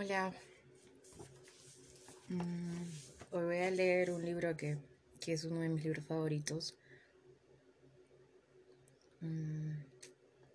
Hola. 0.00 0.32
Mm, 2.28 2.84
hoy 3.32 3.44
voy 3.46 3.56
a 3.56 3.70
leer 3.72 4.12
un 4.12 4.24
libro 4.24 4.56
que, 4.56 4.78
es 5.26 5.42
uno 5.42 5.60
de 5.60 5.68
mis 5.68 5.82
libros 5.82 6.04
favoritos. 6.04 6.76
Mm, 9.20 9.72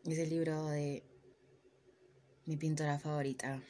es 0.05 0.17
el 0.17 0.29
libro 0.29 0.67
de 0.67 1.03
mi 2.45 2.55
pintora 2.55 2.97
favorita. 2.99 3.61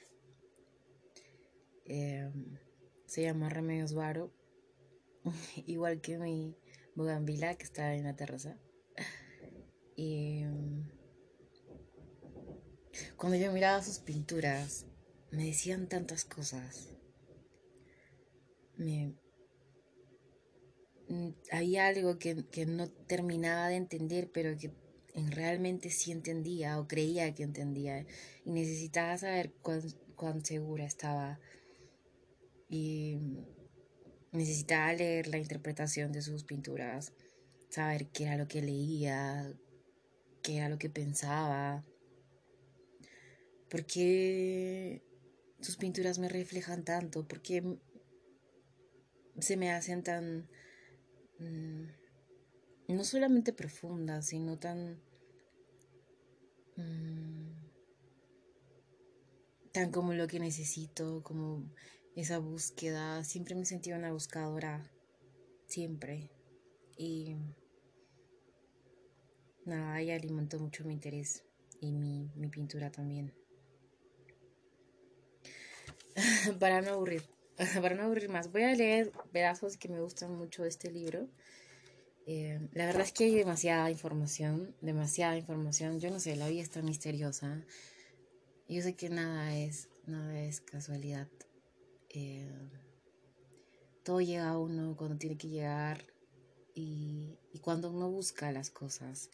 Em, 1.85 2.59
se 3.07 3.23
llama 3.23 3.49
Remedios 3.49 3.95
Varo. 3.95 4.31
Igual 5.65 6.01
que 6.01 6.19
mi 6.19 6.55
bugambila 6.93 7.55
que 7.55 7.63
está 7.63 7.95
en 7.95 8.03
la 8.03 8.15
terraza. 8.15 8.59
Y 9.95 10.43
em, 10.43 10.87
cuando 13.17 13.39
yo 13.39 13.51
miraba 13.51 13.81
sus 13.81 13.97
pinturas, 13.97 14.85
me 15.33 15.45
decían 15.45 15.89
tantas 15.89 16.25
cosas. 16.25 16.93
Me, 18.77 19.15
mm, 21.09 21.29
había 21.51 21.87
algo 21.87 22.19
que, 22.19 22.35
no 22.67 22.87
terminaba 23.07 23.67
de 23.69 23.75
entender, 23.75 24.29
pero 24.31 24.55
que 24.57 24.71
realmente 25.15 25.89
sí 25.89 26.11
entendía 26.11 26.79
o 26.79 26.87
creía 26.87 27.33
que 27.33 27.43
entendía. 27.43 28.05
Y 28.45 28.51
necesitaba 28.51 29.17
saber 29.17 29.51
cuán, 29.63 29.81
cuán 30.15 30.45
segura 30.45 30.85
estaba. 30.85 31.39
Y 32.69 33.17
necesitaba 34.31 34.93
leer 34.93 35.27
la 35.27 35.39
interpretación 35.39 36.11
de 36.11 36.21
sus 36.21 36.43
pinturas, 36.43 37.11
saber 37.69 38.07
qué 38.09 38.25
era 38.25 38.37
lo 38.37 38.47
que 38.47 38.61
leía, 38.61 39.51
qué 40.43 40.57
era 40.57 40.69
lo 40.69 40.77
que 40.77 40.91
pensaba. 40.91 41.83
Porque 43.67 45.01
sus 45.63 45.77
pinturas 45.77 46.19
me 46.19 46.29
reflejan 46.29 46.83
tanto, 46.83 47.27
porque 47.27 47.79
se 49.39 49.57
me 49.57 49.71
hacen 49.71 50.03
tan, 50.03 50.49
mm, 51.39 51.85
no 52.89 53.03
solamente 53.03 53.53
profundas, 53.53 54.27
sino 54.27 54.59
tan, 54.59 55.01
mm, 56.75 57.51
tan 59.71 59.91
como 59.91 60.13
lo 60.13 60.27
que 60.27 60.39
necesito, 60.39 61.23
como 61.23 61.63
esa 62.15 62.37
búsqueda. 62.37 63.23
Siempre 63.23 63.55
me 63.55 63.65
sentí 63.65 63.91
una 63.91 64.11
buscadora, 64.11 64.91
siempre. 65.67 66.29
Y 66.95 67.35
nada, 69.65 69.99
ella 69.99 70.15
alimentó 70.15 70.59
mucho 70.59 70.83
mi 70.85 70.93
interés 70.93 71.43
y 71.79 71.91
mi, 71.91 72.31
mi 72.35 72.49
pintura 72.49 72.91
también. 72.91 73.42
para 76.59 76.81
no 76.81 76.91
aburrir, 76.91 77.23
para 77.81 77.95
no 77.95 78.03
aburrir 78.03 78.29
más. 78.29 78.51
Voy 78.51 78.63
a 78.63 78.73
leer 78.73 79.11
pedazos 79.31 79.77
que 79.77 79.89
me 79.89 80.01
gustan 80.01 80.35
mucho 80.35 80.63
de 80.63 80.69
este 80.69 80.91
libro. 80.91 81.27
Eh, 82.25 82.59
la 82.73 82.85
verdad 82.85 83.01
es 83.01 83.11
que 83.11 83.25
hay 83.25 83.35
demasiada 83.35 83.91
información, 83.91 84.75
demasiada 84.81 85.37
información. 85.37 85.99
Yo 85.99 86.09
no 86.09 86.19
sé, 86.19 86.35
la 86.35 86.47
vida 86.47 86.61
está 86.61 86.81
misteriosa. 86.81 87.65
Yo 88.69 88.81
sé 88.81 88.95
que 88.95 89.09
nada 89.09 89.55
es, 89.57 89.89
nada 90.05 90.39
es 90.41 90.61
casualidad. 90.61 91.27
Eh, 92.09 92.49
todo 94.03 94.21
llega 94.21 94.49
a 94.49 94.57
uno 94.57 94.95
cuando 94.95 95.17
tiene 95.17 95.37
que 95.37 95.49
llegar 95.49 96.03
y, 96.73 97.37
y 97.51 97.59
cuando 97.59 97.91
uno 97.91 98.09
busca 98.09 98.51
las 98.51 98.69
cosas 98.69 99.29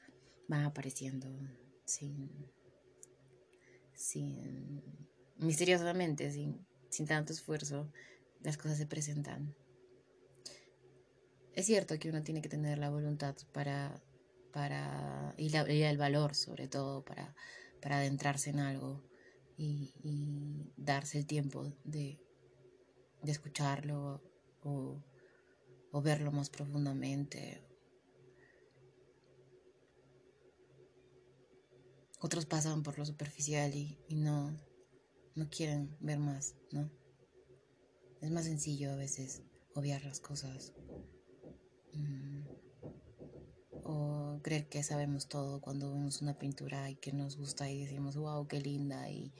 van 0.48 0.64
apareciendo 0.64 1.28
sin, 1.86 2.30
sin 3.94 4.82
misteriosamente, 5.38 6.32
sin, 6.32 6.66
sin 6.90 7.08
tanto 7.08 7.34
esfuerzo, 7.34 7.92
las 8.42 8.58
cosas 8.58 8.78
se 8.78 8.86
presentan. 8.86 9.56
Es 11.54 11.66
cierto 11.66 11.98
que 12.00 12.10
uno 12.10 12.24
tiene 12.24 12.42
que 12.42 12.50
tener 12.50 12.78
la 12.78 12.90
voluntad 12.90 13.36
para, 13.52 14.02
para 14.54 15.34
y, 15.38 15.54
el 15.56 15.98
valor 15.98 16.36
sobre 16.36 16.68
todo 16.68 17.04
para, 17.04 17.36
para 17.82 17.98
adentrarse 17.98 18.52
en 18.52 18.60
algo 18.60 19.04
y, 19.58 19.94
darse 20.78 21.18
el 21.18 21.26
tiempo 21.26 21.74
de, 21.84 22.18
de 23.22 23.32
escucharlo 23.32 24.22
o, 24.64 25.02
verlo 26.02 26.32
más 26.32 26.50
profundamente. 26.50 27.62
Otros 32.22 32.46
pasan 32.46 32.84
por 32.84 32.98
lo 32.98 33.06
superficial 33.06 33.74
y 33.76 33.98
no, 34.10 34.58
no 35.40 35.50
quieren 35.50 35.96
ver 36.02 36.20
más, 36.20 36.56
¿no? 36.72 36.92
Es 38.22 38.30
más 38.30 38.44
sencillo 38.44 38.92
a 38.92 38.96
veces 38.96 39.42
obviar 39.74 40.04
las 40.04 40.20
cosas. 40.20 40.74
Mm. 41.94 42.42
O 43.84 44.40
creer 44.44 44.68
que 44.68 44.84
sabemos 44.84 45.30
todo 45.30 45.62
cuando 45.62 45.92
vemos 45.94 46.22
una 46.22 46.38
pintura 46.38 46.90
y 46.92 46.96
que 46.98 47.14
nos 47.14 47.38
gusta 47.38 47.70
y 47.72 47.86
decimos, 47.86 48.18
wow, 48.18 48.48
qué 48.48 48.60
linda 48.60 49.10
y, 49.10 49.34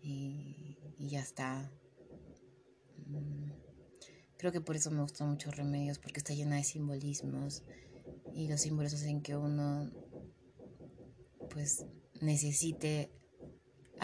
y, 0.00 0.78
ya 0.98 1.20
está. 1.20 1.70
Mm. 3.06 3.50
Creo 4.38 4.52
que 4.52 4.60
por 4.60 4.76
eso 4.76 4.90
me 4.92 5.02
gustan 5.02 5.30
mucho 5.30 5.50
Remedios, 5.50 5.98
porque 5.98 6.18
está 6.18 6.32
llena 6.32 6.56
de 6.56 6.64
simbolismos 6.64 7.64
y 8.34 8.46
los 8.48 8.60
símbolos 8.60 8.94
hacen 8.94 9.20
que 9.20 9.36
uno 9.36 9.90
pues 11.50 11.86
necesite 12.20 13.10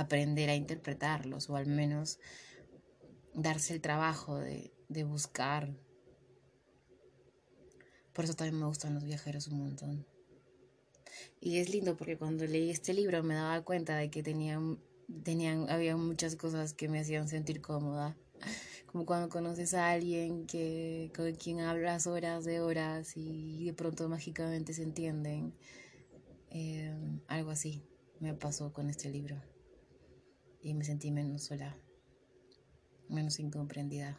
aprender 0.00 0.50
a 0.50 0.55
interpretarlos 0.55 1.50
o 1.50 1.56
al 1.56 1.66
menos 1.66 2.19
darse 3.34 3.75
el 3.75 3.81
trabajo 3.81 4.38
de, 4.38 4.72
buscar. 5.05 5.72
Por 8.12 8.25
eso 8.25 8.34
también 8.34 8.59
me 8.59 8.66
gustan 8.66 8.94
los 8.94 9.05
viajeros 9.05 9.47
un 9.49 9.59
montón. 9.59 10.06
Y 11.41 11.59
es 11.59 11.71
lindo 11.71 11.97
porque 11.97 12.19
cuando 12.19 12.47
leí 12.47 12.71
este 12.71 12.93
libro 12.93 13.22
me 13.22 13.34
daba 13.34 13.62
cuenta 13.62 13.97
de 13.97 14.10
que 14.10 14.22
tenían, 14.22 14.78
tenían, 15.22 15.71
había 15.71 15.97
muchas 15.97 16.37
cosas 16.37 16.75
que 16.75 16.89
me 16.89 17.00
hacían 17.00 17.28
sentir 17.28 17.60
cómoda. 17.60 18.16
Como 18.87 19.06
cuando 19.06 19.28
conoces 19.28 19.75
a 19.75 19.91
alguien 19.91 20.47
que, 20.47 21.12
con 21.15 21.33
quien 21.34 21.60
hablas 21.60 22.09
horas 22.09 22.44
de 22.44 22.60
horas 22.60 23.16
y 23.16 23.66
de 23.66 23.72
pronto 23.72 24.09
mágicamente 24.09 24.75
se 24.75 24.83
entienden. 24.83 25.55
Eh, 26.50 26.93
algo 27.28 27.50
así 27.50 27.84
me 28.19 28.34
pasó 28.34 28.72
con 28.72 28.91
este 28.91 29.09
libro 29.09 29.41
y 30.62 30.75
me 30.75 30.84
sentí 30.84 31.10
menos 31.10 31.44
sola, 31.44 31.76
menos 33.09 33.38
incomprendida. 33.41 34.19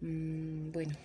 Mm, 0.00 0.72
bueno, 0.72 0.96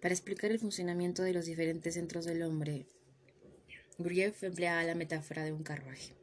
para 0.00 0.14
explicar 0.14 0.50
el 0.50 0.58
funcionamiento 0.58 1.22
de 1.22 1.32
los 1.32 1.46
diferentes 1.46 1.94
centros 1.94 2.24
del 2.24 2.42
hombre, 2.42 2.86
Gurdjieff 3.98 4.42
empleaba 4.44 4.82
la 4.84 4.94
metáfora 4.94 5.44
de 5.44 5.52
un 5.52 5.62
carruaje. 5.62 6.14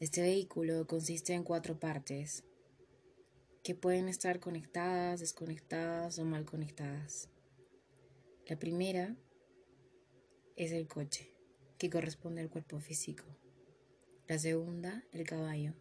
Este 0.00 0.22
vehículo 0.22 0.86
consiste 0.86 1.34
en 1.34 1.44
cuatro 1.44 1.78
partes 1.78 2.44
que 3.62 3.74
pueden 3.74 4.08
estar 4.08 4.40
conectadas, 4.40 5.20
desconectadas 5.20 6.18
o 6.18 6.24
mal 6.24 6.44
conectadas. 6.44 7.28
La 8.46 8.58
primera 8.58 9.14
es 10.56 10.72
el 10.72 10.88
coche 10.88 11.39
que 11.80 11.88
corresponde 11.88 12.42
al 12.42 12.50
cuerpo 12.50 12.78
físico. 12.78 13.24
La 14.28 14.38
segunda, 14.38 15.02
el 15.12 15.26
caballo, 15.26 15.72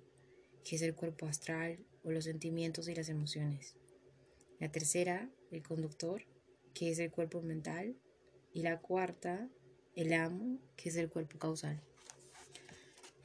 que 0.64 0.78
es 0.78 0.82
el 0.82 0.96
cuerpo 0.96 1.26
astral 1.26 1.86
o 2.06 2.12
los 2.12 2.24
sentimientos 2.24 2.88
y 2.88 2.96
las 2.96 3.10
emociones. 3.10 3.76
La 4.60 4.72
tercera, 4.72 5.30
el 5.52 5.62
conductor, 5.62 6.24
que 6.74 6.90
es 6.90 7.00
el 7.00 7.12
cuerpo 7.12 7.42
mental. 7.42 7.98
Y 8.54 8.64
la 8.64 8.80
cuarta, 8.80 9.50
el 9.94 10.14
amo, 10.14 10.58
que 10.78 10.88
es 10.88 10.96
el 10.96 11.10
cuerpo 11.10 11.38
causal. 11.38 11.84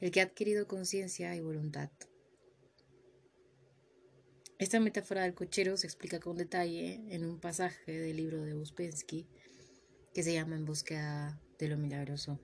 El 0.01 0.11
que 0.11 0.19
ha 0.19 0.25
adquirido 0.25 0.67
conciencia 0.67 1.33
y 1.33 1.39
voluntad. 1.39 1.89
Esta 4.59 4.81
metáfora 4.81 5.23
del 5.23 5.33
cochero 5.33 5.77
se 5.77 5.87
explica 5.87 6.19
con 6.19 6.35
detalle 6.35 7.01
en 7.09 7.25
un 7.25 7.39
pasaje 7.39 7.97
del 7.97 8.17
libro 8.17 8.43
de 8.43 8.53
Uspensky 8.53 9.25
que 10.13 10.23
se 10.23 10.33
llama 10.33 10.57
En 10.57 10.65
búsqueda 10.65 11.41
de 11.57 11.69
lo 11.69 11.77
milagroso 11.77 12.37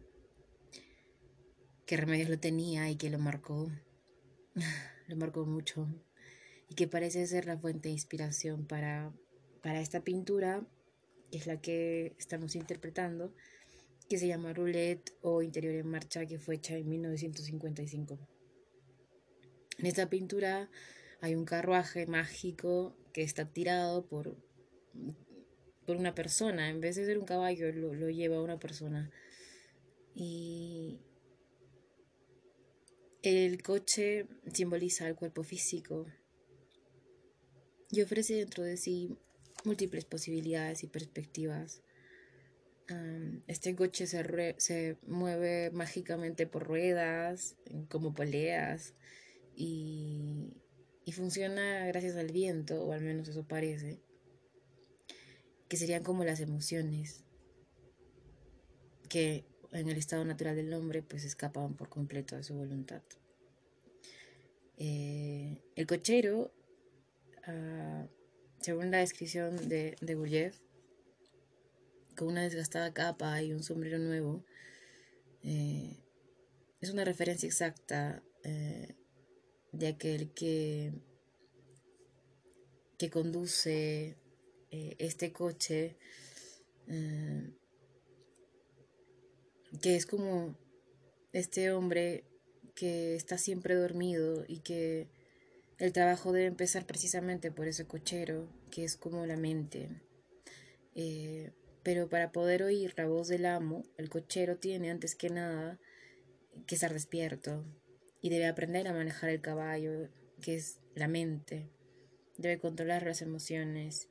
que 1.91 1.97
Remedios 1.97 2.29
lo 2.29 2.39
tenía 2.39 2.89
y 2.89 2.95
que 2.95 3.09
lo 3.09 3.19
marcó, 3.19 3.69
lo 5.09 5.15
marcó 5.17 5.45
mucho 5.45 5.89
y 6.69 6.75
que 6.75 6.87
parece 6.87 7.27
ser 7.27 7.45
la 7.47 7.57
fuente 7.57 7.89
de 7.89 7.93
inspiración 7.93 8.65
para, 8.65 9.11
para 9.61 9.81
esta 9.81 10.01
pintura, 10.01 10.65
que 11.29 11.37
es 11.37 11.47
la 11.47 11.59
que 11.59 12.15
estamos 12.17 12.55
interpretando, 12.55 13.35
que 14.07 14.17
se 14.17 14.27
llama 14.27 14.53
Roulette 14.53 15.11
o 15.21 15.41
Interior 15.41 15.75
en 15.75 15.87
Marcha, 15.87 16.25
que 16.25 16.39
fue 16.39 16.55
hecha 16.55 16.77
en 16.77 16.87
1955. 16.87 18.17
En 19.79 19.85
esta 19.85 20.09
pintura 20.09 20.69
hay 21.19 21.35
un 21.35 21.43
carruaje 21.43 22.07
mágico 22.07 22.95
que 23.11 23.23
está 23.23 23.51
tirado 23.51 24.05
por, 24.05 24.37
por 25.85 25.97
una 25.97 26.15
persona, 26.15 26.69
en 26.69 26.79
vez 26.79 26.95
de 26.95 27.05
ser 27.05 27.17
un 27.17 27.25
caballo, 27.25 27.69
lo, 27.73 27.93
lo 27.93 28.09
lleva 28.09 28.41
una 28.41 28.59
persona. 28.59 29.11
Y, 30.15 31.01
El 33.23 33.61
coche 33.61 34.25
simboliza 34.51 35.07
el 35.07 35.15
cuerpo 35.15 35.43
físico 35.43 36.07
y 37.91 38.01
ofrece 38.01 38.33
dentro 38.35 38.63
de 38.63 38.77
sí 38.77 39.15
múltiples 39.63 40.05
posibilidades 40.05 40.83
y 40.83 40.87
perspectivas. 40.87 41.83
este 43.47 43.75
coche 43.75 44.07
se, 44.07 44.97
mueve 45.07 45.69
mágicamente 45.71 46.47
por 46.47 46.63
ruedas, 46.65 47.55
como 47.89 48.13
poleas, 48.13 48.95
y, 49.55 50.53
y 51.05 51.11
funciona 51.11 51.85
gracias 51.85 52.15
al 52.15 52.31
viento, 52.31 52.83
o 52.83 52.91
al 52.91 53.01
menos 53.01 53.27
eso 53.29 53.47
parece, 53.47 54.01
que 55.69 55.77
serían 55.77 56.03
como 56.03 56.25
las 56.25 56.39
emociones 56.39 57.23
que 59.09 59.45
en 59.71 59.89
el 59.89 59.97
estado 59.97 60.25
natural 60.25 60.55
del 60.55 60.73
hombre 60.73 61.01
pues 61.01 61.23
escapaban 61.23 61.75
por 61.75 61.89
completo 61.89 62.35
de 62.35 62.43
su 62.43 62.53
voluntad. 62.53 63.01
Eh, 64.77 65.61
el 65.75 65.87
cochero, 65.87 66.51
ah, 67.45 68.07
según 68.59 68.91
la 68.91 68.97
descripción 68.97 69.69
de, 69.69 69.95
de 70.01 70.53
con 72.15 72.27
una 72.29 72.41
desgastada 72.41 72.93
capa 72.93 73.41
y 73.41 73.53
un 73.53 73.63
sombrero 73.63 73.99
nuevo, 73.99 74.43
eh, 75.43 75.97
es 76.81 76.89
una 76.89 77.05
referencia 77.05 77.47
exacta 77.47 78.23
eh, 78.43 78.95
de 79.71 79.87
aquel 79.87 80.31
que, 80.33 80.93
que 82.97 83.09
conduce 83.09 84.17
este 84.71 85.33
coche 85.33 85.97
que 89.79 89.95
es 89.95 90.05
como 90.05 90.55
este 91.33 91.71
hombre 91.71 92.25
que 92.75 93.15
está 93.15 93.37
siempre 93.37 93.75
dormido 93.75 94.43
y 94.47 94.59
que 94.59 95.07
el 95.77 95.93
trabajo 95.93 96.31
debe 96.31 96.45
empezar 96.45 96.85
precisamente 96.85 97.51
por 97.51 97.67
ese 97.67 97.85
cochero, 97.85 98.47
que 98.69 98.83
es 98.83 98.97
como 98.97 99.25
la 99.25 99.37
mente. 99.37 99.89
Eh, 100.95 101.51
pero 101.83 102.09
para 102.09 102.31
poder 102.31 102.63
oír 102.63 102.93
la 102.97 103.07
voz 103.07 103.27
del 103.27 103.45
amo, 103.45 103.83
el 103.97 104.09
cochero 104.09 104.57
tiene 104.57 104.91
antes 104.91 105.15
que 105.15 105.29
nada 105.29 105.79
que 106.67 106.75
estar 106.75 106.93
despierto 106.93 107.65
y 108.21 108.29
debe 108.29 108.45
aprender 108.45 108.87
a 108.87 108.93
manejar 108.93 109.29
el 109.29 109.41
caballo, 109.41 110.09
que 110.41 110.55
es 110.55 110.79
la 110.93 111.07
mente. 111.07 111.71
Debe 112.37 112.59
controlar 112.59 113.03
las 113.03 113.21
emociones 113.21 114.09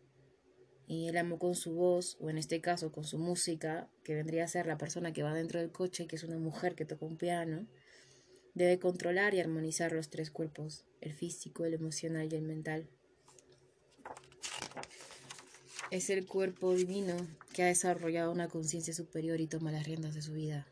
y 0.90 1.06
el 1.06 1.16
amo 1.18 1.38
con 1.38 1.54
su 1.54 1.72
voz, 1.72 2.16
o 2.18 2.30
en 2.30 2.36
este 2.36 2.60
caso 2.60 2.90
con 2.90 3.04
su 3.04 3.16
música, 3.16 3.88
que 4.02 4.16
vendría 4.16 4.42
a 4.42 4.48
ser 4.48 4.66
la 4.66 4.76
persona 4.76 5.12
que 5.12 5.22
va 5.22 5.32
dentro 5.32 5.60
del 5.60 5.70
coche, 5.70 6.08
que 6.08 6.16
es 6.16 6.24
una 6.24 6.36
mujer 6.36 6.74
que 6.74 6.84
toca 6.84 7.06
un 7.06 7.16
piano, 7.16 7.68
debe 8.54 8.80
controlar 8.80 9.32
y 9.32 9.38
armonizar 9.38 9.92
los 9.92 10.10
tres 10.10 10.32
cuerpos, 10.32 10.84
el 11.00 11.12
físico, 11.12 11.64
el 11.64 11.74
emocional 11.74 12.32
y 12.32 12.34
el 12.34 12.42
mental. 12.42 12.88
Es 15.92 16.10
el 16.10 16.26
cuerpo 16.26 16.74
divino 16.74 17.14
que 17.52 17.62
ha 17.62 17.66
desarrollado 17.66 18.32
una 18.32 18.48
conciencia 18.48 18.92
superior 18.92 19.40
y 19.40 19.46
toma 19.46 19.70
las 19.70 19.86
riendas 19.86 20.16
de 20.16 20.22
su 20.22 20.32
vida. 20.32 20.66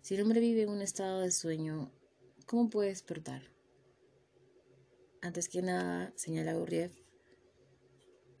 Si 0.00 0.14
el 0.14 0.22
hombre 0.22 0.38
vive 0.38 0.62
en 0.62 0.68
un 0.68 0.80
estado 0.80 1.22
de 1.22 1.32
sueño, 1.32 1.90
¿cómo 2.46 2.70
puede 2.70 2.90
despertar? 2.90 3.42
Antes 5.22 5.48
que 5.48 5.60
nada, 5.60 6.12
señala 6.14 6.54
Gurdjieff, 6.54 7.09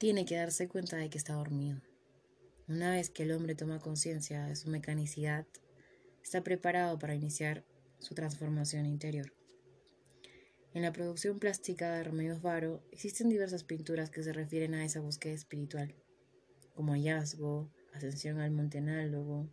tiene 0.00 0.24
que 0.24 0.36
darse 0.36 0.66
cuenta 0.66 0.96
de 0.96 1.10
que 1.10 1.18
está 1.18 1.34
dormido. 1.34 1.82
Una 2.68 2.90
vez 2.92 3.10
que 3.10 3.24
el 3.24 3.32
hombre 3.32 3.54
toma 3.54 3.80
conciencia 3.80 4.46
de 4.46 4.56
su 4.56 4.70
mecanicidad, 4.70 5.46
está 6.22 6.42
preparado 6.42 6.98
para 6.98 7.14
iniciar 7.14 7.66
su 7.98 8.14
transformación 8.14 8.86
interior. 8.86 9.34
En 10.72 10.80
la 10.80 10.92
producción 10.92 11.38
plástica 11.38 11.92
de 11.92 12.02
Remedios 12.02 12.40
Varo 12.40 12.82
existen 12.90 13.28
diversas 13.28 13.62
pinturas 13.62 14.08
que 14.08 14.22
se 14.22 14.32
refieren 14.32 14.72
a 14.72 14.86
esa 14.86 15.00
búsqueda 15.00 15.34
espiritual, 15.34 15.94
como 16.72 16.92
hallazgo, 16.92 17.70
ascensión 17.92 18.40
al 18.40 18.52
monte 18.52 18.78
análogo, 18.78 19.50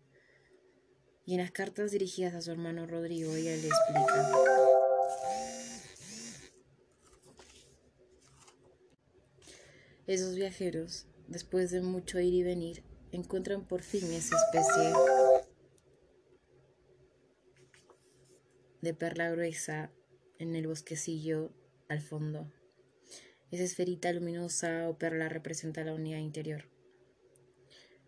y 1.25 1.33
en 1.33 1.41
las 1.41 1.51
cartas 1.51 1.91
dirigidas 1.91 2.33
a 2.33 2.41
su 2.41 2.51
hermano 2.51 2.87
Rodrigo 2.87 3.35
ella 3.35 3.51
le 3.51 3.67
explica 3.67 4.86
Esos 10.07 10.35
viajeros, 10.35 11.05
después 11.27 11.69
de 11.69 11.81
mucho 11.81 12.21
ir 12.21 12.33
y 12.33 12.41
venir, 12.41 12.81
encuentran 13.11 13.67
por 13.67 13.81
fin 13.83 14.05
esa 14.13 14.37
especie 14.37 14.93
de 18.81 18.93
perla 18.93 19.29
gruesa 19.29 19.91
en 20.39 20.55
el 20.55 20.65
bosquecillo 20.65 21.51
al 21.89 21.99
fondo. 21.99 22.49
Esa 23.51 23.63
esferita 23.63 24.13
luminosa 24.13 24.87
o 24.87 24.97
perla 24.97 25.27
representa 25.27 25.83
la 25.83 25.93
unidad 25.93 26.19
interior. 26.19 26.69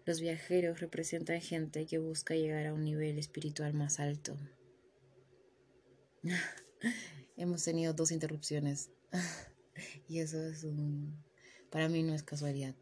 Los 0.05 0.21
viajeros 0.21 0.79
representan 0.79 1.41
gente 1.41 1.85
que 1.85 1.97
busca 1.97 2.33
llegar 2.33 2.65
a 2.65 2.73
un 2.73 2.85
nivel 2.85 3.19
espiritual 3.19 3.73
más 3.73 3.99
alto. 3.99 4.37
Hemos 7.35 7.65
tenido 7.65 7.93
dos 7.93 8.11
interrupciones 8.11 8.89
y 10.07 10.19
eso 10.19 10.41
es 10.45 10.63
un 10.63 11.28
para 11.69 11.89
mí 11.89 12.03
no 12.03 12.13
es 12.13 12.23
casualidad. 12.23 12.75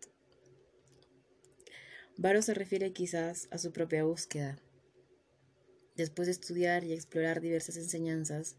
Varo 2.17 2.41
se 2.41 2.53
refiere 2.53 2.93
quizás 2.93 3.47
a 3.51 3.57
su 3.57 3.71
propia 3.71 4.03
búsqueda. 4.03 4.59
Después 5.95 6.27
de 6.27 6.31
estudiar 6.31 6.83
y 6.83 6.93
explorar 6.93 7.41
diversas 7.41 7.77
enseñanzas, 7.77 8.55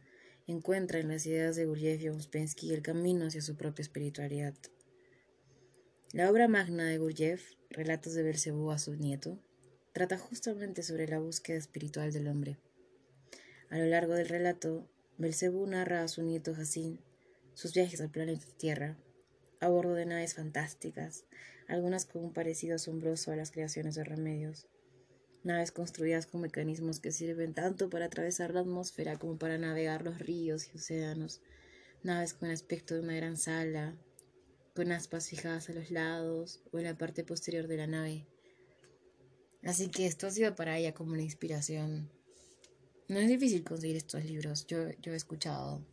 encuentra 0.47 1.01
en 1.01 1.09
las 1.09 1.27
ideas 1.27 1.57
de 1.57 1.67
Gurdjieff 1.67 2.01
y 2.03 2.09
Ouspensky 2.09 2.73
el 2.73 2.83
camino 2.83 3.27
hacia 3.27 3.43
su 3.43 3.57
propia 3.57 3.83
espiritualidad. 3.83 4.55
La 6.13 6.31
obra 6.31 6.49
magna 6.49 6.85
de 6.85 6.99
Gurdjieff, 6.99 7.53
Relatos 7.71 8.15
de 8.15 8.23
Belcebú 8.23 8.71
a 8.71 8.79
su 8.79 8.95
nieto, 8.95 9.39
trata 9.93 10.19
justamente 10.19 10.83
sobre 10.83 11.09
la 11.09 11.19
búsqueda 11.19 11.59
espiritual 11.59 12.13
del 12.13 12.29
hombre. 12.29 12.59
A 13.71 13.79
lo 13.79 13.87
largo 13.87 14.15
del 14.15 14.29
relato, 14.29 14.89
Belcebú 15.19 15.67
narra 15.67 16.03
a 16.03 16.09
su 16.09 16.23
nieto 16.23 16.55
Jacín 16.55 17.01
sus 17.59 17.75
viajes 17.75 18.01
al 18.01 18.09
planeta 18.09 18.47
Tierra 18.57 18.97
a 19.61 19.69
bordo 19.69 19.95
de 19.95 20.07
naves 20.07 20.35
fantásticas, 20.35 21.25
algunas 21.67 22.05
con 22.05 22.25
un 22.25 22.33
parecido 22.33 22.77
asombroso 22.77 23.33
a 23.33 23.37
las 23.37 23.51
creaciones 23.51 23.95
de 23.95 24.05
remedios. 24.05 24.67
Naves 25.45 25.73
construidas 25.73 26.27
con 26.27 26.41
mecanismos 26.41 27.01
que 27.01 27.13
sirven 27.13 27.55
tanto 27.55 27.89
para 27.91 28.07
atravesar 28.07 28.53
la 28.53 28.61
atmósfera 28.61 29.19
como 29.19 29.39
para 29.39 29.59
navegar 29.59 30.03
los 30.03 30.19
ríos 30.19 30.69
y 30.69 30.77
océanos. 30.77 31.41
Naves 32.03 32.35
con 32.35 32.51
aspecto 32.51 32.95
de 32.95 33.01
una 33.01 33.15
gran 33.15 33.37
sala, 33.37 33.97
con 34.75 34.93
aspas 34.93 35.29
fijadas 35.29 35.69
a 35.69 35.73
los 35.73 35.91
lados 35.91 36.61
o 36.73 36.79
en 36.79 36.85
la 36.85 36.97
parte 36.97 37.25
posterior 37.25 37.67
de 37.67 37.77
la 37.77 37.87
nave. 37.87 38.27
Así 39.63 39.89
que 39.89 40.07
esto 40.07 40.27
ha 40.27 40.31
sido 40.31 40.55
para 40.55 40.79
ella 40.79 40.95
como 40.95 41.13
una 41.13 41.23
inspiración. 41.23 42.11
No 43.09 43.19
es 43.19 43.29
difícil 43.29 43.65
conseguir 43.65 43.97
estos 43.97 44.25
libros. 44.25 44.67
Yo, 44.67 44.91
yo 45.01 45.13
he 45.13 45.17
escuchado 45.17 45.85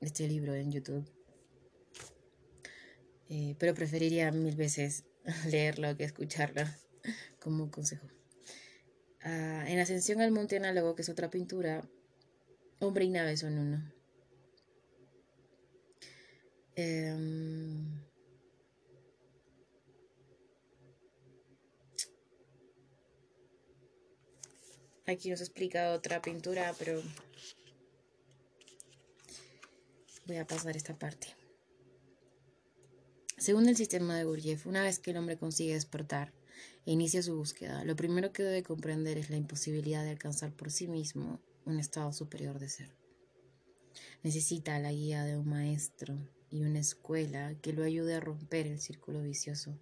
este 0.00 0.28
libro 0.28 0.54
en 0.54 0.72
YouTube. 0.72 1.08
Eh, 3.30 3.56
pero 3.58 3.74
preferiría 3.74 4.30
mil 4.32 4.56
veces 4.56 5.04
leerlo 5.50 5.96
que 5.96 6.04
escucharlo 6.04 6.62
como 7.40 7.70
consejo. 7.70 8.06
Ah, 9.22 9.64
en 9.66 9.78
Ascensión 9.78 10.20
al 10.20 10.32
Monte 10.32 10.56
Análogo, 10.56 10.94
que 10.94 11.02
es 11.02 11.08
otra 11.08 11.30
pintura, 11.30 11.82
hombre 12.80 13.04
y 13.04 13.10
nave 13.10 13.36
son 13.36 13.58
uno. 13.58 13.92
Em, 16.76 18.02
aquí 25.06 25.30
nos 25.30 25.40
explica 25.40 25.92
otra 25.92 26.20
pintura, 26.20 26.74
pero 26.78 27.00
voy 30.26 30.36
a 30.36 30.46
pasar 30.46 30.76
esta 30.76 30.94
parte. 30.98 31.43
Según 33.44 33.68
el 33.68 33.76
sistema 33.76 34.16
de 34.16 34.24
Gurdjieff, 34.24 34.66
una 34.66 34.82
vez 34.82 34.98
que 34.98 35.10
el 35.10 35.18
hombre 35.18 35.36
consigue 35.36 35.74
despertar 35.74 36.32
e 36.86 36.92
inicia 36.92 37.22
su 37.22 37.36
búsqueda, 37.36 37.84
lo 37.84 37.94
primero 37.94 38.32
que 38.32 38.42
debe 38.42 38.62
comprender 38.62 39.18
es 39.18 39.28
la 39.28 39.36
imposibilidad 39.36 40.02
de 40.02 40.08
alcanzar 40.08 40.56
por 40.56 40.70
sí 40.70 40.88
mismo 40.88 41.42
un 41.66 41.78
estado 41.78 42.10
superior 42.14 42.58
de 42.58 42.70
ser. 42.70 42.96
Necesita 44.22 44.78
la 44.78 44.92
guía 44.92 45.24
de 45.24 45.36
un 45.36 45.46
maestro 45.46 46.16
y 46.48 46.62
una 46.62 46.78
escuela 46.78 47.54
que 47.60 47.74
lo 47.74 47.84
ayude 47.84 48.14
a 48.14 48.20
romper 48.20 48.66
el 48.66 48.80
círculo 48.80 49.20
vicioso 49.20 49.78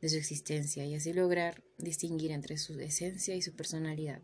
de 0.00 0.08
su 0.08 0.16
existencia 0.16 0.86
y 0.86 0.94
así 0.94 1.12
lograr 1.12 1.64
distinguir 1.78 2.30
entre 2.30 2.56
su 2.56 2.78
esencia 2.78 3.34
y 3.34 3.42
su 3.42 3.56
personalidad. 3.56 4.22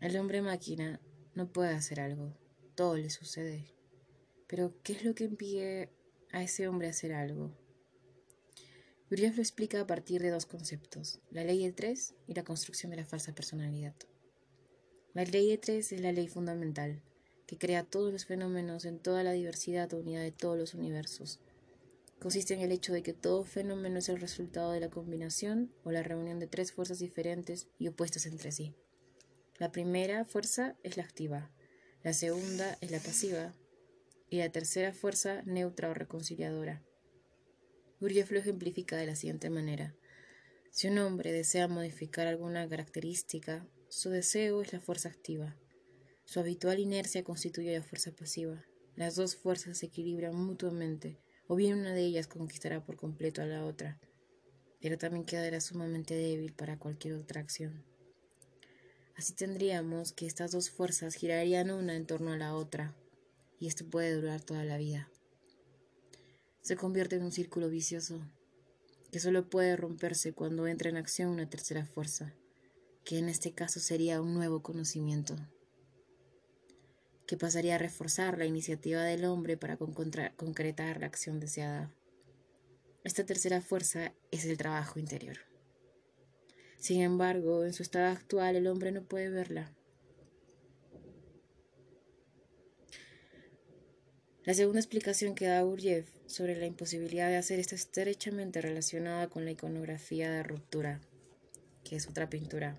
El 0.00 0.16
hombre 0.16 0.40
máquina 0.40 1.02
no 1.34 1.52
puede 1.52 1.74
hacer 1.74 2.00
algo, 2.00 2.34
todo 2.74 2.96
le 2.96 3.10
sucede. 3.10 3.66
Pero, 4.46 4.74
¿qué 4.82 4.94
es 4.94 5.04
lo 5.04 5.14
que 5.14 5.24
impide 5.24 5.92
a 6.32 6.42
ese 6.42 6.68
hombre 6.68 6.88
hacer 6.88 7.12
algo. 7.12 7.50
Gurdjieff 9.08 9.36
lo 9.36 9.42
explica 9.42 9.80
a 9.80 9.86
partir 9.86 10.22
de 10.22 10.30
dos 10.30 10.46
conceptos, 10.46 11.20
la 11.30 11.42
ley 11.42 11.64
del 11.64 11.74
tres 11.74 12.14
y 12.28 12.34
la 12.34 12.44
construcción 12.44 12.90
de 12.90 12.96
la 12.96 13.04
falsa 13.04 13.34
personalidad. 13.34 13.94
La 15.14 15.24
ley 15.24 15.50
de 15.50 15.58
tres 15.58 15.90
es 15.90 16.00
la 16.00 16.12
ley 16.12 16.28
fundamental, 16.28 17.02
que 17.46 17.58
crea 17.58 17.82
todos 17.82 18.12
los 18.12 18.24
fenómenos 18.24 18.84
en 18.84 19.00
toda 19.00 19.24
la 19.24 19.32
diversidad 19.32 19.92
o 19.92 19.98
unidad 19.98 20.22
de 20.22 20.30
todos 20.30 20.56
los 20.56 20.74
universos. 20.74 21.40
Consiste 22.20 22.54
en 22.54 22.60
el 22.60 22.70
hecho 22.70 22.92
de 22.92 23.02
que 23.02 23.12
todo 23.12 23.44
fenómeno 23.44 23.98
es 23.98 24.08
el 24.08 24.20
resultado 24.20 24.70
de 24.70 24.78
la 24.78 24.90
combinación 24.90 25.72
o 25.82 25.90
la 25.90 26.04
reunión 26.04 26.38
de 26.38 26.46
tres 26.46 26.70
fuerzas 26.70 27.00
diferentes 27.00 27.66
y 27.78 27.88
opuestas 27.88 28.26
entre 28.26 28.52
sí. 28.52 28.74
La 29.58 29.72
primera 29.72 30.24
fuerza 30.24 30.76
es 30.84 30.96
la 30.96 31.02
activa, 31.02 31.50
la 32.04 32.12
segunda 32.12 32.78
es 32.80 32.92
la 32.92 33.00
pasiva 33.00 33.52
y 34.30 34.38
la 34.38 34.50
tercera 34.50 34.92
fuerza 34.92 35.42
neutra 35.44 35.90
o 35.90 35.94
reconciliadora. 35.94 36.82
Gurdjieff 38.00 38.30
lo 38.30 38.38
ejemplifica 38.38 38.96
de 38.96 39.06
la 39.06 39.16
siguiente 39.16 39.50
manera. 39.50 39.94
Si 40.70 40.88
un 40.88 40.98
hombre 40.98 41.32
desea 41.32 41.68
modificar 41.68 42.26
alguna 42.28 42.66
característica, 42.68 43.66
su 43.88 44.08
deseo 44.08 44.62
es 44.62 44.72
la 44.72 44.80
fuerza 44.80 45.08
activa. 45.08 45.56
Su 46.24 46.38
habitual 46.38 46.78
inercia 46.78 47.24
constituye 47.24 47.76
la 47.76 47.82
fuerza 47.82 48.12
pasiva. 48.12 48.64
Las 48.94 49.16
dos 49.16 49.34
fuerzas 49.34 49.78
se 49.78 49.86
equilibran 49.86 50.36
mutuamente, 50.36 51.18
o 51.48 51.56
bien 51.56 51.78
una 51.78 51.92
de 51.92 52.02
ellas 52.02 52.28
conquistará 52.28 52.84
por 52.84 52.96
completo 52.96 53.42
a 53.42 53.46
la 53.46 53.64
otra, 53.64 54.00
pero 54.80 54.96
también 54.96 55.24
quedará 55.24 55.60
sumamente 55.60 56.14
débil 56.14 56.52
para 56.52 56.78
cualquier 56.78 57.14
otra 57.14 57.40
acción. 57.40 57.84
Así 59.16 59.34
tendríamos 59.34 60.12
que 60.12 60.26
estas 60.26 60.52
dos 60.52 60.70
fuerzas 60.70 61.14
girarían 61.14 61.70
una 61.70 61.96
en 61.96 62.06
torno 62.06 62.32
a 62.32 62.36
la 62.36 62.54
otra, 62.54 62.96
y 63.60 63.68
esto 63.68 63.84
puede 63.84 64.14
durar 64.14 64.40
toda 64.40 64.64
la 64.64 64.78
vida. 64.78 65.08
Se 66.62 66.74
convierte 66.76 67.16
en 67.16 67.22
un 67.22 67.30
círculo 67.30 67.68
vicioso 67.68 68.20
que 69.12 69.20
solo 69.20 69.48
puede 69.48 69.76
romperse 69.76 70.32
cuando 70.32 70.66
entra 70.66 70.90
en 70.90 70.96
acción 70.96 71.30
una 71.30 71.48
tercera 71.48 71.84
fuerza, 71.84 72.34
que 73.04 73.18
en 73.18 73.28
este 73.28 73.52
caso 73.52 73.78
sería 73.78 74.20
un 74.20 74.34
nuevo 74.34 74.62
conocimiento 74.62 75.36
que 77.26 77.36
pasaría 77.36 77.76
a 77.76 77.78
reforzar 77.78 78.38
la 78.38 78.46
iniciativa 78.46 79.04
del 79.04 79.24
hombre 79.24 79.56
para 79.56 79.76
concretar 79.76 80.98
la 80.98 81.06
acción 81.06 81.38
deseada. 81.38 81.94
Esta 83.04 83.24
tercera 83.24 83.60
fuerza 83.60 84.12
es 84.32 84.44
el 84.46 84.58
trabajo 84.58 84.98
interior. 84.98 85.38
Sin 86.76 87.02
embargo, 87.02 87.64
en 87.64 87.72
su 87.72 87.84
estado 87.84 88.06
actual 88.06 88.56
el 88.56 88.66
hombre 88.66 88.90
no 88.90 89.04
puede 89.04 89.28
verla. 89.28 89.72
La 94.50 94.54
segunda 94.54 94.80
explicación 94.80 95.36
que 95.36 95.46
da 95.46 95.62
Gurdjieff 95.62 96.10
sobre 96.26 96.56
la 96.56 96.66
imposibilidad 96.66 97.28
de 97.28 97.36
hacer 97.36 97.60
está 97.60 97.76
estrechamente 97.76 98.60
relacionada 98.60 99.28
con 99.28 99.44
la 99.44 99.52
iconografía 99.52 100.28
de 100.28 100.42
ruptura, 100.42 101.00
que 101.84 101.94
es 101.94 102.08
otra 102.08 102.28
pintura 102.28 102.76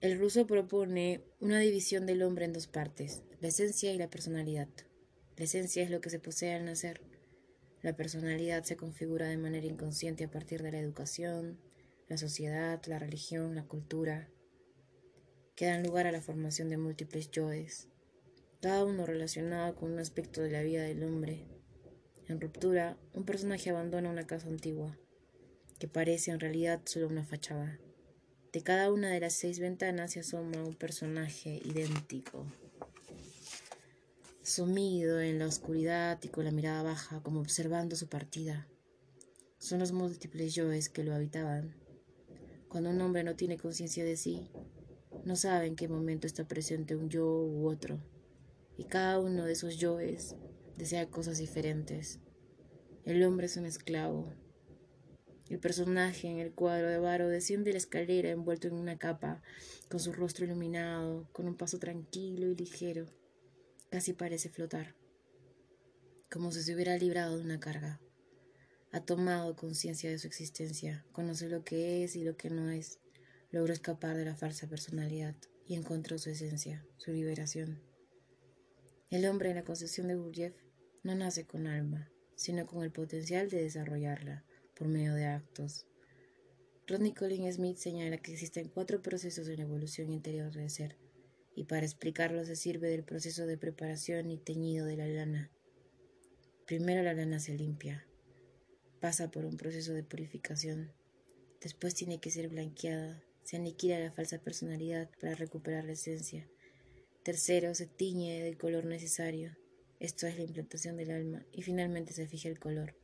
el 0.00 0.18
ruso 0.18 0.46
propone 0.46 1.20
una 1.40 1.58
división 1.58 2.06
del 2.06 2.22
hombre 2.22 2.46
en 2.46 2.54
dos 2.54 2.66
partes, 2.66 3.22
la 3.42 3.48
esencia 3.48 3.92
y 3.92 3.98
la 3.98 4.08
personalidad. 4.08 4.68
La 5.36 5.44
esencia 5.44 5.82
es 5.82 5.90
lo 5.90 6.00
que 6.00 6.08
se 6.08 6.18
posee 6.18 6.54
al 6.54 6.64
nacer. 6.64 7.02
La 7.82 7.94
personalidad 7.94 8.64
se 8.64 8.78
configura 8.78 9.28
de 9.28 9.36
manera 9.36 9.66
inconsciente 9.66 10.24
a 10.24 10.30
partir 10.30 10.62
de 10.62 10.72
la 10.72 10.78
educación, 10.78 11.60
la 12.08 12.16
sociedad, 12.16 12.82
la 12.86 12.98
religión, 12.98 13.54
la 13.54 13.64
cultura, 13.64 14.30
que 15.54 15.66
dan 15.66 15.82
lugar 15.82 16.06
a 16.06 16.12
la 16.12 16.22
formación 16.22 16.70
de 16.70 16.78
múltiples 16.78 17.30
yoes, 17.30 17.88
cada 18.60 18.84
uno 18.84 19.06
relacionado 19.06 19.74
con 19.74 19.90
un 19.90 19.98
aspecto 20.00 20.42
de 20.42 20.50
la 20.50 20.62
vida 20.62 20.82
del 20.82 21.02
hombre. 21.02 21.46
En 22.28 22.40
ruptura, 22.40 22.98
un 23.14 23.24
personaje 23.24 23.70
abandona 23.70 24.10
una 24.10 24.26
casa 24.26 24.48
antigua, 24.48 24.98
que 25.78 25.88
parece 25.88 26.30
en 26.30 26.40
realidad 26.40 26.82
solo 26.84 27.08
una 27.08 27.24
fachada. 27.24 27.78
De 28.52 28.62
cada 28.62 28.92
una 28.92 29.08
de 29.08 29.20
las 29.20 29.32
seis 29.32 29.60
ventanas 29.60 30.12
se 30.12 30.20
asoma 30.20 30.62
un 30.62 30.74
personaje 30.74 31.62
idéntico, 31.64 32.44
sumido 34.42 35.22
en 35.22 35.38
la 35.38 35.46
oscuridad 35.46 36.18
y 36.22 36.28
con 36.28 36.44
la 36.44 36.50
mirada 36.50 36.82
baja, 36.82 37.22
como 37.22 37.40
observando 37.40 37.96
su 37.96 38.08
partida. 38.08 38.68
Son 39.56 39.78
los 39.78 39.92
múltiples 39.92 40.54
yoes 40.54 40.90
que 40.90 41.02
lo 41.02 41.14
habitaban. 41.14 41.74
Cuando 42.68 42.90
un 42.90 43.00
hombre 43.00 43.24
no 43.24 43.36
tiene 43.36 43.56
conciencia 43.56 44.04
de 44.04 44.18
sí, 44.18 44.50
no 45.24 45.34
sabe 45.36 45.66
en 45.66 45.76
qué 45.76 45.88
momento 45.88 46.26
está 46.26 46.46
presente 46.46 46.94
un 46.94 47.08
yo 47.08 47.26
u 47.26 47.66
otro, 47.66 48.00
y 48.76 48.84
cada 48.84 49.18
uno 49.18 49.44
de 49.44 49.52
esos 49.52 49.78
yoes 49.78 50.36
desea 50.76 51.10
cosas 51.10 51.38
diferentes. 51.38 52.20
El 53.04 53.22
hombre 53.22 53.46
es 53.46 53.56
un 53.56 53.66
esclavo, 53.66 54.32
el 55.50 55.58
personaje 55.58 56.28
en 56.28 56.38
el 56.38 56.52
cuadro 56.52 56.88
de 56.88 57.00
Varo 57.00 57.28
desciende 57.28 57.72
la 57.72 57.78
escalera 57.78 58.30
envuelto 58.30 58.68
en 58.68 58.74
una 58.74 58.98
capa, 58.98 59.42
con 59.88 59.98
su 59.98 60.12
rostro 60.12 60.44
iluminado, 60.44 61.28
con 61.32 61.48
un 61.48 61.56
paso 61.56 61.80
tranquilo 61.80 62.46
y 62.46 62.54
ligero. 62.54 63.06
Casi 63.90 64.12
parece 64.12 64.48
flotar, 64.48 64.94
como 66.30 66.52
si 66.52 66.62
se 66.62 66.72
hubiera 66.72 66.96
librado 66.96 67.36
de 67.36 67.42
una 67.42 67.58
carga. 67.58 68.00
Ha 68.92 69.00
tomado 69.00 69.56
conciencia 69.56 70.08
de 70.08 70.20
su 70.20 70.28
existencia, 70.28 71.04
conoce 71.10 71.48
lo 71.48 71.64
que 71.64 72.04
es 72.04 72.14
y 72.14 72.22
lo 72.22 72.36
que 72.36 72.48
no 72.48 72.70
es, 72.70 73.00
logró 73.50 73.72
escapar 73.72 74.16
de 74.16 74.26
la 74.26 74.36
falsa 74.36 74.68
personalidad 74.68 75.34
y 75.66 75.74
encontró 75.74 76.16
su 76.18 76.30
esencia, 76.30 76.86
su 76.96 77.10
liberación. 77.10 77.89
El 79.10 79.26
hombre 79.26 79.50
en 79.50 79.56
la 79.56 79.64
concepción 79.64 80.06
de 80.06 80.14
Gurdjieff 80.14 80.54
no 81.02 81.16
nace 81.16 81.44
con 81.44 81.66
alma, 81.66 82.12
sino 82.36 82.64
con 82.68 82.84
el 82.84 82.92
potencial 82.92 83.50
de 83.50 83.60
desarrollarla 83.60 84.44
por 84.76 84.86
medio 84.86 85.14
de 85.14 85.26
actos. 85.26 85.84
Rodney 86.86 87.12
Colin 87.12 87.52
Smith 87.52 87.76
señala 87.76 88.18
que 88.18 88.32
existen 88.32 88.68
cuatro 88.68 89.02
procesos 89.02 89.48
en 89.48 89.56
la 89.56 89.64
evolución 89.64 90.12
interior 90.12 90.52
del 90.52 90.70
ser, 90.70 90.96
y 91.56 91.64
para 91.64 91.84
explicarlo 91.84 92.44
se 92.44 92.54
sirve 92.54 92.88
del 92.88 93.02
proceso 93.02 93.46
de 93.46 93.58
preparación 93.58 94.30
y 94.30 94.38
teñido 94.38 94.86
de 94.86 94.96
la 94.96 95.08
lana. 95.08 95.50
Primero 96.64 97.02
la 97.02 97.12
lana 97.12 97.40
se 97.40 97.54
limpia, 97.54 98.06
pasa 99.00 99.28
por 99.32 99.44
un 99.44 99.56
proceso 99.56 99.92
de 99.92 100.04
purificación, 100.04 100.92
después 101.60 101.96
tiene 101.96 102.20
que 102.20 102.30
ser 102.30 102.48
blanqueada, 102.48 103.24
se 103.42 103.56
aniquila 103.56 103.98
la 103.98 104.12
falsa 104.12 104.38
personalidad 104.38 105.10
para 105.20 105.34
recuperar 105.34 105.84
la 105.84 105.92
esencia. 105.92 106.48
Tercero, 107.22 107.74
se 107.74 107.86
tiñe 107.86 108.42
del 108.42 108.56
color 108.56 108.86
necesario, 108.86 109.56
esto 109.98 110.26
es 110.26 110.36
la 110.36 110.44
implantación 110.44 110.96
del 110.96 111.10
alma, 111.10 111.44
y 111.52 111.62
finalmente 111.62 112.12
se 112.12 112.26
fija 112.26 112.48
el 112.48 112.58
color 112.58 112.94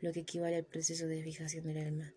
lo 0.00 0.12
que 0.12 0.20
equivale 0.20 0.56
al 0.56 0.64
proceso 0.64 1.06
de 1.06 1.22
fijación 1.22 1.66
del 1.66 1.78
alma. 1.78 2.14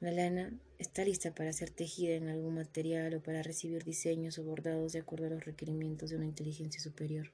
La 0.00 0.10
lana 0.10 0.52
está 0.78 1.04
lista 1.04 1.34
para 1.34 1.52
ser 1.52 1.70
tejida 1.70 2.14
en 2.14 2.28
algún 2.28 2.54
material 2.54 3.14
o 3.14 3.22
para 3.22 3.42
recibir 3.42 3.84
diseños 3.84 4.38
o 4.38 4.44
bordados 4.44 4.92
de 4.92 5.00
acuerdo 5.00 5.26
a 5.26 5.30
los 5.30 5.44
requerimientos 5.44 6.10
de 6.10 6.16
una 6.16 6.26
inteligencia 6.26 6.80
superior. 6.80 7.32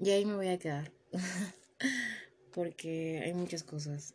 Y 0.00 0.10
ahí 0.10 0.24
me 0.24 0.34
voy 0.34 0.48
a 0.48 0.58
quedar, 0.58 0.92
porque 2.52 3.20
hay 3.24 3.34
muchas 3.34 3.62
cosas. 3.62 4.14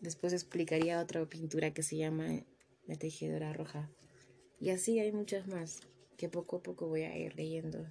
Después 0.00 0.32
explicaría 0.32 1.00
otra 1.00 1.24
pintura 1.26 1.72
que 1.72 1.82
se 1.82 1.96
llama 1.96 2.44
La 2.86 2.96
tejedora 2.96 3.52
roja. 3.52 3.90
Y 4.58 4.70
así 4.70 4.98
hay 4.98 5.12
muchas 5.12 5.46
más 5.46 5.80
que 6.16 6.28
poco 6.28 6.56
a 6.56 6.62
poco 6.62 6.86
voy 6.86 7.02
a 7.02 7.16
ir 7.16 7.36
leyendo. 7.36 7.86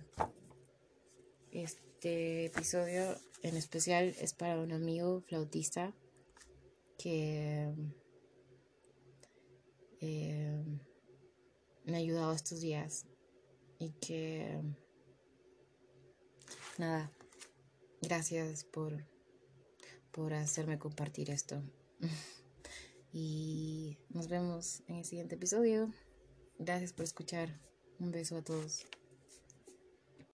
Este 1.51 2.45
episodio 2.45 3.15
en 3.43 3.55
especial 3.55 4.15
es 4.19 4.33
para 4.33 4.59
un 4.59 4.71
amigo 4.71 5.21
flautista 5.21 5.93
que 6.97 7.71
eh, 10.01 10.63
me 11.85 11.93
ha 11.93 11.99
ayudado 11.99 12.33
estos 12.33 12.61
días 12.61 13.05
y 13.77 13.91
que 13.91 14.59
nada, 16.77 17.11
gracias 18.01 18.63
por, 18.63 19.05
por 20.11 20.33
hacerme 20.33 20.79
compartir 20.79 21.29
esto. 21.29 21.61
y 23.13 23.97
nos 24.09 24.27
vemos 24.27 24.81
en 24.87 24.95
el 24.95 25.05
siguiente 25.05 25.35
episodio. 25.35 25.93
Gracias 26.57 26.93
por 26.93 27.03
escuchar. 27.05 27.49
Un 27.99 28.11
beso 28.11 28.37
a 28.37 28.41
todos. 28.41 28.85